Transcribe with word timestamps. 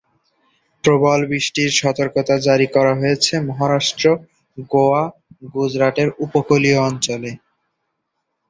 প্রবল 0.83 1.19
বৃষ্টির 1.27 1.69
সতর্কতা 1.81 2.35
জারি 2.47 2.67
করা 2.67 2.93
হয়েছে 2.95 3.33
মহারাষ্ট্র, 3.47 4.05
গোয়া, 4.71 5.03
গুজরাটের 5.53 6.09
উপকূলীয় 6.25 6.79
অঞ্চলে। 6.89 7.31